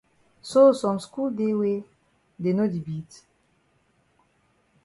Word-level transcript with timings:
So 0.49 0.61
some 0.79 0.97
skul 1.05 1.29
dey 1.39 1.51
wey 1.59 1.75
dey 2.41 2.53
no 2.57 2.65
di 2.73 2.79
beat? 2.87 3.11